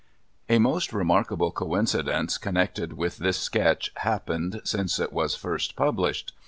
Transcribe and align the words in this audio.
A 0.49 0.57
most 0.57 0.93
remarkable 0.93 1.51
coincidence 1.51 2.39
connected 2.39 2.93
with 2.93 3.17
this 3.17 3.37
sketch 3.37 3.91
happened 3.97 4.59
since 4.63 4.99
it 4.99 5.13
was 5.13 5.35
first 5.35 5.75
published. 5.75 6.33